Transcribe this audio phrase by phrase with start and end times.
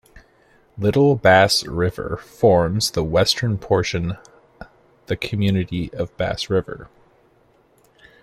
[0.79, 4.17] Little Bass River forms the western portion
[5.05, 6.89] the community of Bass River.